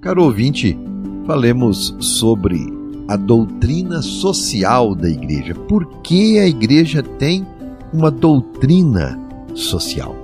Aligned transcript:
Caro 0.00 0.22
ouvinte, 0.22 0.78
falemos 1.26 1.92
sobre 1.98 2.72
a 3.08 3.16
doutrina 3.16 4.00
social 4.00 4.94
da 4.94 5.10
igreja. 5.10 5.56
Por 5.56 5.86
que 6.02 6.38
a 6.38 6.46
igreja 6.46 7.02
tem 7.02 7.44
uma 7.92 8.08
doutrina 8.08 9.18
social? 9.54 10.14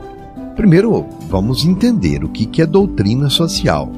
Primeiro, 0.55 1.05
vamos 1.29 1.67
entender 1.67 2.23
o 2.23 2.29
que 2.29 2.63
é 2.63 2.67
doutrina 2.67 3.29
social. 3.29 3.91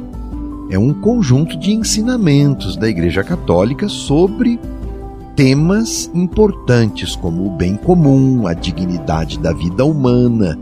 É 0.71 0.79
um 0.79 0.95
conjunto 0.95 1.59
de 1.59 1.73
ensinamentos 1.73 2.75
da 2.75 2.89
Igreja 2.89 3.23
Católica 3.23 3.87
sobre 3.87 4.59
temas 5.37 6.11
importantes 6.15 7.15
como 7.15 7.47
o 7.47 7.51
bem 7.51 7.77
comum, 7.77 8.47
a 8.47 8.55
dignidade 8.55 9.39
da 9.39 9.53
vida 9.53 9.85
humana, 9.85 10.59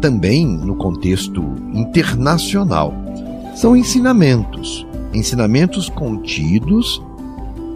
também 0.00 0.46
no 0.46 0.76
contexto 0.76 1.42
internacional. 1.74 3.05
São 3.56 3.74
ensinamentos, 3.74 4.86
ensinamentos 5.14 5.88
contidos 5.88 7.02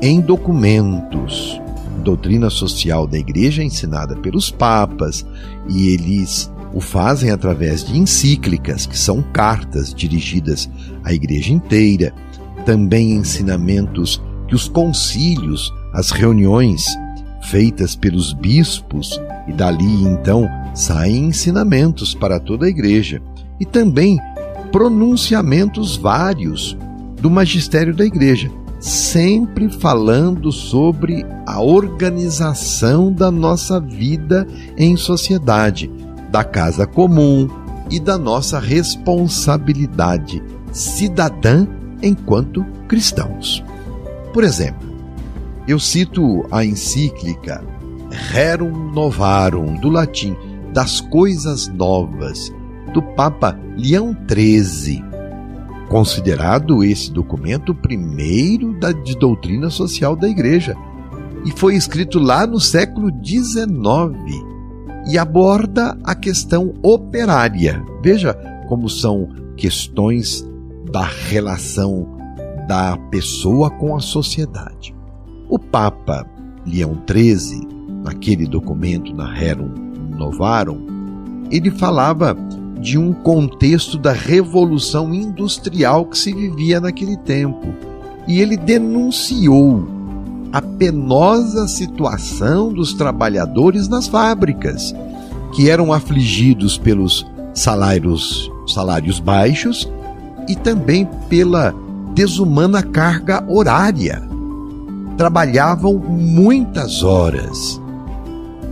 em 0.02 0.20
documentos. 0.20 1.58
Doutrina 2.04 2.50
social 2.50 3.06
da 3.06 3.18
igreja 3.18 3.64
ensinada 3.64 4.14
pelos 4.14 4.50
papas. 4.50 5.24
E 5.70 5.88
eles 5.88 6.52
o 6.74 6.82
fazem 6.82 7.30
através 7.30 7.82
de 7.82 7.98
encíclicas, 7.98 8.84
que 8.84 8.96
são 8.96 9.22
cartas 9.32 9.94
dirigidas 9.94 10.68
à 11.02 11.14
igreja 11.14 11.50
inteira, 11.50 12.12
também 12.66 13.12
ensinamentos 13.12 14.22
que 14.48 14.54
os 14.54 14.68
concílios, 14.68 15.72
as 15.94 16.10
reuniões 16.10 16.84
feitas 17.44 17.96
pelos 17.96 18.34
bispos, 18.34 19.18
e 19.48 19.52
dali 19.54 20.04
então 20.04 20.46
saem 20.74 21.28
ensinamentos 21.28 22.14
para 22.14 22.38
toda 22.38 22.66
a 22.66 22.68
igreja, 22.68 23.22
e 23.58 23.64
também 23.64 24.18
pronunciamentos 24.72 25.96
vários 25.96 26.76
do 27.20 27.30
magistério 27.30 27.94
da 27.94 28.04
igreja, 28.04 28.50
sempre 28.78 29.68
falando 29.68 30.50
sobre 30.50 31.24
a 31.46 31.60
organização 31.60 33.12
da 33.12 33.30
nossa 33.30 33.78
vida 33.78 34.46
em 34.76 34.96
sociedade, 34.96 35.90
da 36.30 36.42
casa 36.42 36.86
comum 36.86 37.48
e 37.90 38.00
da 38.00 38.16
nossa 38.16 38.58
responsabilidade 38.58 40.42
cidadã 40.72 41.66
enquanto 42.02 42.64
cristãos. 42.88 43.62
Por 44.32 44.44
exemplo, 44.44 44.88
eu 45.66 45.78
cito 45.78 46.46
a 46.50 46.64
encíclica 46.64 47.62
Rerum 48.10 48.92
Novarum, 48.92 49.74
do 49.74 49.88
latim, 49.88 50.36
das 50.72 51.00
coisas 51.00 51.68
novas, 51.68 52.52
do 52.92 53.02
Papa 53.02 53.58
Leão 53.76 54.16
XIII, 54.28 55.04
considerado 55.88 56.84
esse 56.84 57.10
documento 57.10 57.72
o 57.72 57.74
primeiro 57.74 58.78
da, 58.78 58.92
de 58.92 59.16
doutrina 59.16 59.70
social 59.70 60.14
da 60.14 60.28
Igreja, 60.28 60.76
e 61.44 61.50
foi 61.50 61.74
escrito 61.74 62.18
lá 62.18 62.46
no 62.46 62.60
século 62.60 63.10
XIX 63.24 63.80
e 65.08 65.16
aborda 65.18 65.96
a 66.04 66.14
questão 66.14 66.74
operária. 66.82 67.82
Veja 68.02 68.34
como 68.68 68.88
são 68.88 69.28
questões 69.56 70.46
da 70.90 71.04
relação 71.04 72.06
da 72.68 72.96
pessoa 73.10 73.70
com 73.70 73.96
a 73.96 74.00
sociedade. 74.00 74.94
O 75.48 75.58
Papa 75.58 76.26
Leão 76.66 76.96
XIII, 77.10 77.66
naquele 78.04 78.46
documento 78.46 79.14
na 79.14 79.32
Rerum 79.32 79.72
Novarum, 80.16 80.86
ele 81.50 81.70
falava 81.70 82.36
de 82.80 82.98
um 82.98 83.12
contexto 83.12 83.98
da 83.98 84.12
revolução 84.12 85.12
industrial 85.14 86.06
que 86.06 86.18
se 86.18 86.32
vivia 86.32 86.80
naquele 86.80 87.16
tempo. 87.16 87.74
E 88.26 88.40
ele 88.40 88.56
denunciou 88.56 89.86
a 90.52 90.60
penosa 90.60 91.68
situação 91.68 92.72
dos 92.72 92.94
trabalhadores 92.94 93.88
nas 93.88 94.08
fábricas, 94.08 94.94
que 95.52 95.68
eram 95.68 95.92
afligidos 95.92 96.78
pelos 96.78 97.26
salários, 97.54 98.50
salários 98.66 99.20
baixos 99.20 99.90
e 100.48 100.56
também 100.56 101.08
pela 101.28 101.74
desumana 102.14 102.82
carga 102.82 103.44
horária. 103.48 104.22
Trabalhavam 105.16 105.94
muitas 105.94 107.02
horas. 107.02 107.80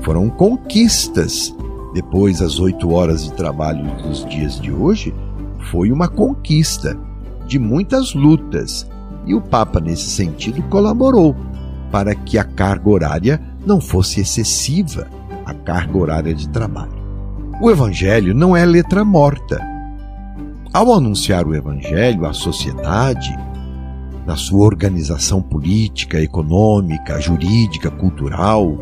Foram 0.03 0.31
conquistas 0.31 1.55
depois 1.93 2.43
as 2.43 2.59
oito 2.59 2.91
horas 2.93 3.25
de 3.25 3.33
trabalho 3.33 3.85
dos 4.03 4.25
dias 4.27 4.61
de 4.61 4.71
hoje, 4.71 5.15
foi 5.71 5.91
uma 5.91 6.09
conquista 6.09 6.99
de 7.47 7.59
muitas 7.59 8.15
lutas. 8.15 8.89
E 9.27 9.35
o 9.35 9.41
Papa, 9.41 9.81
nesse 9.81 10.09
sentido, 10.11 10.63
colaborou 10.65 11.35
para 11.91 12.15
que 12.15 12.39
a 12.39 12.45
carga 12.45 12.89
horária 12.89 13.41
não 13.67 13.81
fosse 13.81 14.21
excessiva, 14.21 15.09
a 15.45 15.55
carga 15.55 15.97
horária 15.99 16.35
de 16.35 16.49
trabalho. 16.49 16.99
O 17.61 17.71
Evangelho 17.71 18.35
não 18.35 18.57
é 18.57 18.65
letra 18.65 19.05
morta. 19.05 19.61
Ao 20.73 20.93
anunciar 20.93 21.47
o 21.47 21.55
Evangelho 21.55 22.27
à 22.27 22.33
sociedade, 22.33 23.37
na 24.27 24.37
sua 24.37 24.67
organização 24.67 25.41
política, 25.41 26.21
econômica, 26.21 27.19
jurídica, 27.21 27.91
cultural, 27.91 28.79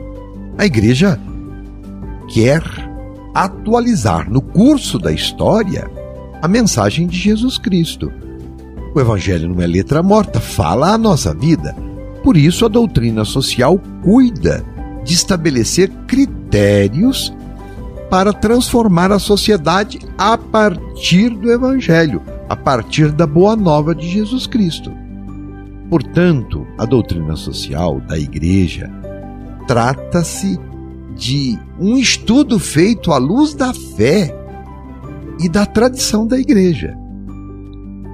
a 0.59 0.67
Igreja 0.67 1.19
quer 2.29 2.86
atualizar 3.45 4.31
no 4.31 4.41
curso 4.41 4.99
da 4.99 5.13
história 5.13 5.91
a 6.41 6.49
mensagem 6.49 7.07
de 7.07 7.19
Jesus 7.19 7.59
Cristo. 7.59 8.11
O 8.95 9.01
Evangelho 9.01 9.51
não 9.51 9.61
é 9.61 9.67
letra 9.67 10.03
morta, 10.03 10.41
fala 10.41 10.95
a 10.95 10.99
nossa 10.99 11.35
vida. 11.35 11.77
Por 12.25 12.35
isso, 12.35 12.65
a 12.65 12.69
doutrina 12.69 13.27
social 13.27 13.79
cuida 14.03 14.65
de 15.05 15.13
estabelecer 15.13 15.91
critérios 16.07 17.31
para 18.09 18.33
transformar 18.33 19.13
a 19.13 19.19
sociedade 19.19 19.99
a 20.17 20.39
partir 20.39 21.29
do 21.29 21.53
Evangelho, 21.53 22.23
a 22.49 22.57
partir 22.57 23.13
da 23.13 23.27
boa 23.27 23.55
nova 23.55 23.95
de 23.95 24.09
Jesus 24.09 24.47
Cristo. 24.47 24.91
Portanto, 25.91 26.67
a 26.79 26.87
doutrina 26.87 27.37
social 27.37 28.01
da 28.01 28.19
Igreja 28.19 28.91
trata-se 29.67 30.59
de 31.17 31.59
um 31.81 31.97
estudo 31.97 32.59
feito 32.59 33.11
à 33.11 33.17
luz 33.17 33.55
da 33.55 33.73
fé 33.73 34.35
e 35.41 35.49
da 35.49 35.65
tradição 35.65 36.27
da 36.27 36.39
igreja. 36.39 36.97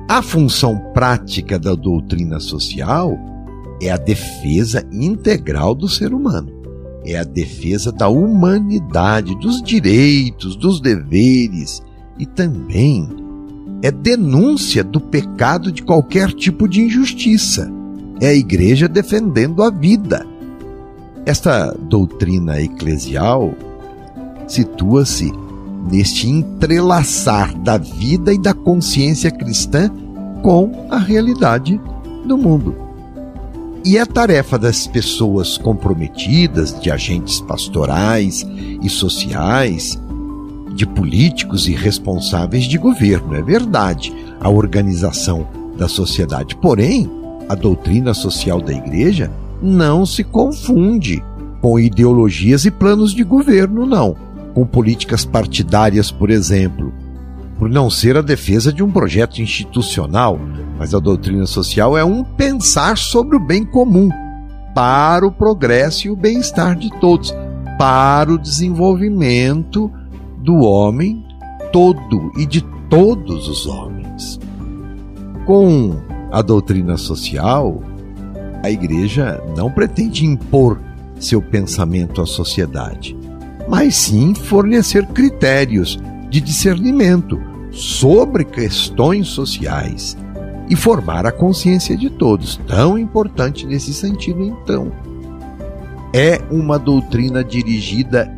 A 0.08 0.22
função 0.22 0.78
prática 0.94 1.58
da 1.58 1.74
doutrina 1.74 2.38
social 2.38 3.18
é 3.80 3.90
a 3.90 3.96
defesa 3.96 4.86
integral 4.92 5.74
do 5.74 5.88
ser 5.88 6.14
humano, 6.14 6.52
é 7.04 7.18
a 7.18 7.24
defesa 7.24 7.90
da 7.90 8.08
humanidade, 8.08 9.34
dos 9.40 9.60
direitos, 9.62 10.54
dos 10.54 10.80
deveres 10.80 11.82
e 12.18 12.26
também 12.26 13.08
é 13.82 13.90
denúncia 13.90 14.84
do 14.84 15.00
pecado 15.00 15.72
de 15.72 15.82
qualquer 15.82 16.32
tipo 16.32 16.68
de 16.68 16.82
injustiça. 16.82 17.68
É 18.20 18.28
a 18.28 18.34
igreja 18.34 18.86
defendendo 18.86 19.62
a 19.62 19.70
vida 19.70 20.24
esta 21.24 21.72
doutrina 21.72 22.60
eclesial 22.60 23.54
situa-se 24.46 25.32
neste 25.90 26.28
entrelaçar 26.28 27.56
da 27.58 27.78
vida 27.78 28.32
e 28.32 28.38
da 28.38 28.54
consciência 28.54 29.30
cristã 29.30 29.90
com 30.42 30.86
a 30.90 30.98
realidade 30.98 31.80
do 32.26 32.36
mundo. 32.36 32.74
E 33.84 33.98
é 33.98 34.06
tarefa 34.06 34.58
das 34.58 34.86
pessoas 34.86 35.58
comprometidas, 35.58 36.78
de 36.80 36.90
agentes 36.90 37.40
pastorais 37.40 38.46
e 38.80 38.88
sociais, 38.88 39.98
de 40.74 40.86
políticos 40.86 41.66
e 41.66 41.72
responsáveis 41.72 42.64
de 42.64 42.78
governo, 42.78 43.34
é 43.34 43.42
verdade, 43.42 44.12
a 44.40 44.48
organização 44.48 45.46
da 45.76 45.88
sociedade. 45.88 46.56
Porém, 46.56 47.10
a 47.48 47.54
doutrina 47.54 48.14
social 48.14 48.60
da 48.60 48.72
igreja 48.72 49.30
não 49.62 50.04
se 50.04 50.24
confunde 50.24 51.22
com 51.60 51.78
ideologias 51.78 52.64
e 52.64 52.70
planos 52.70 53.14
de 53.14 53.22
governo, 53.22 53.86
não. 53.86 54.16
Com 54.52 54.66
políticas 54.66 55.24
partidárias, 55.24 56.10
por 56.10 56.28
exemplo. 56.28 56.92
Por 57.58 57.70
não 57.70 57.88
ser 57.88 58.16
a 58.16 58.22
defesa 58.22 58.72
de 58.72 58.82
um 58.82 58.90
projeto 58.90 59.40
institucional, 59.40 60.38
mas 60.76 60.92
a 60.92 60.98
doutrina 60.98 61.46
social 61.46 61.96
é 61.96 62.04
um 62.04 62.24
pensar 62.24 62.98
sobre 62.98 63.36
o 63.36 63.40
bem 63.40 63.64
comum, 63.64 64.08
para 64.74 65.24
o 65.24 65.30
progresso 65.30 66.08
e 66.08 66.10
o 66.10 66.16
bem-estar 66.16 66.74
de 66.74 66.90
todos, 66.98 67.32
para 67.78 68.32
o 68.32 68.38
desenvolvimento 68.38 69.90
do 70.38 70.56
homem 70.56 71.24
todo 71.72 72.32
e 72.36 72.44
de 72.44 72.62
todos 72.90 73.48
os 73.48 73.66
homens. 73.66 74.40
Com 75.46 75.96
a 76.30 76.42
doutrina 76.42 76.96
social, 76.96 77.82
a 78.62 78.70
igreja 78.70 79.42
não 79.56 79.70
pretende 79.70 80.24
impor 80.24 80.78
seu 81.18 81.40
pensamento 81.40 82.20
à 82.20 82.26
sociedade, 82.26 83.16
mas 83.68 83.96
sim 83.96 84.34
fornecer 84.34 85.06
critérios 85.06 85.98
de 86.30 86.40
discernimento 86.40 87.40
sobre 87.70 88.44
questões 88.44 89.28
sociais 89.28 90.16
e 90.68 90.76
formar 90.76 91.26
a 91.26 91.32
consciência 91.32 91.96
de 91.96 92.08
todos. 92.08 92.56
Tão 92.66 92.98
importante 92.98 93.66
nesse 93.66 93.92
sentido, 93.92 94.42
então. 94.42 94.92
É 96.14 96.40
uma 96.50 96.78
doutrina 96.78 97.42
dirigida 97.42 98.30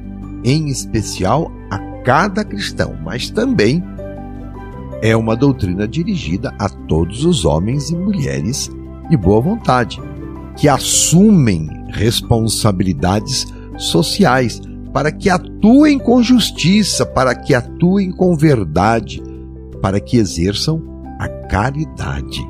em 0.45 0.69
especial 0.69 1.51
a 1.71 1.79
cada 2.05 2.45
cristão, 2.45 2.97
mas 3.03 3.31
também 3.31 3.83
é 5.03 5.17
uma 5.17 5.37
doutrina 5.37 5.87
dirigida 5.87 6.55
a 6.59 6.69
todos 6.69 7.25
os 7.25 7.45
homens 7.45 7.91
e 7.91 7.97
mulheres 7.97 8.71
de 9.09 9.17
boa 9.17 9.41
vontade, 9.41 10.01
que 10.57 10.69
assumem 10.69 11.69
responsabilidades 11.89 13.47
sociais 13.77 14.61
para 14.93 15.11
que 15.11 15.29
atuem 15.29 15.99
com 15.99 16.23
justiça, 16.23 17.05
para 17.05 17.35
que 17.35 17.53
atuem 17.53 18.13
com 18.13 18.37
verdade, 18.37 19.21
para 19.83 19.99
que 19.99 20.17
exerçam 20.17 20.81
a 21.19 21.29
caridade. 21.49 22.47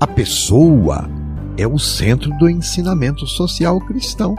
A 0.00 0.06
pessoa 0.06 1.10
é 1.58 1.66
o 1.66 1.78
centro 1.78 2.30
do 2.38 2.48
ensinamento 2.48 3.26
social 3.26 3.78
cristão. 3.80 4.34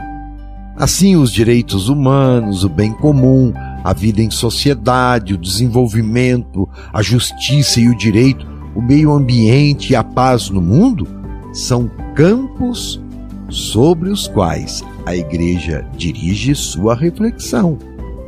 Assim, 0.76 1.16
os 1.16 1.32
direitos 1.32 1.88
humanos, 1.88 2.64
o 2.64 2.68
bem 2.68 2.92
comum, 2.92 3.52
a 3.82 3.92
vida 3.92 4.20
em 4.20 4.30
sociedade, 4.30 5.34
o 5.34 5.38
desenvolvimento, 5.38 6.68
a 6.92 7.00
justiça 7.02 7.80
e 7.80 7.88
o 7.88 7.96
direito, 7.96 8.46
o 8.74 8.82
meio 8.82 9.12
ambiente 9.12 9.92
e 9.92 9.96
a 9.96 10.04
paz 10.04 10.50
no 10.50 10.60
mundo 10.60 11.06
são 11.52 11.90
campos 12.18 13.00
sobre 13.48 14.10
os 14.10 14.26
quais 14.26 14.82
a 15.06 15.14
Igreja 15.14 15.86
dirige 15.96 16.52
sua 16.52 16.92
reflexão 16.92 17.78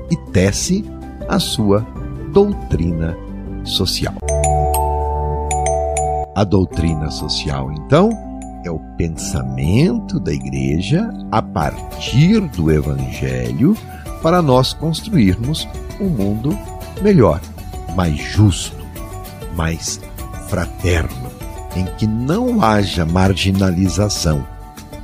e 0.08 0.16
tece 0.30 0.84
a 1.28 1.40
sua 1.40 1.84
doutrina 2.32 3.18
social. 3.64 4.14
A 6.36 6.44
doutrina 6.44 7.10
social, 7.10 7.72
então, 7.72 8.10
é 8.64 8.70
o 8.70 8.78
pensamento 8.96 10.20
da 10.20 10.32
Igreja 10.32 11.10
a 11.32 11.42
partir 11.42 12.38
do 12.50 12.70
Evangelho 12.70 13.76
para 14.22 14.40
nós 14.40 14.72
construirmos 14.72 15.66
um 16.00 16.08
mundo 16.10 16.56
melhor, 17.02 17.40
mais 17.96 18.16
justo, 18.16 18.76
mais 19.56 20.00
fraterno, 20.48 21.28
em 21.76 21.84
que 21.96 22.06
não 22.06 22.62
haja 22.62 23.04
marginalização, 23.04 24.46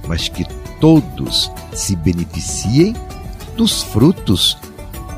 mas 0.07 0.29
que 0.29 0.45
todos 0.81 1.51
se 1.73 1.97
beneficiem 1.97 2.95
dos 3.57 3.83
frutos 3.83 4.59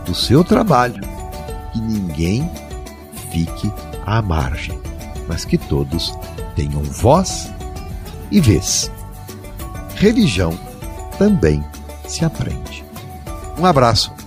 do 0.04 0.14
seu 0.14 0.44
trabalho, 0.44 1.02
que 1.72 1.80
ninguém 1.80 2.48
fique 3.30 3.72
à 4.06 4.22
margem, 4.22 4.78
mas 5.26 5.44
que 5.44 5.58
todos 5.58 6.14
tenham 6.54 6.82
voz 6.82 7.52
e 8.30 8.40
vez. 8.40 8.90
Religião 9.96 10.58
também 11.18 11.62
se 12.06 12.24
aprende. 12.24 12.84
Um 13.58 13.66
abraço 13.66 14.12